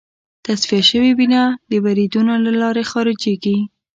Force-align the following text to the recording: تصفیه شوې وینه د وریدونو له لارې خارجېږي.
تصفیه 0.45 0.81
شوې 0.89 1.11
وینه 1.19 1.41
د 1.71 1.71
وریدونو 1.85 2.33
له 2.45 2.51
لارې 2.61 2.83
خارجېږي. 2.91 3.57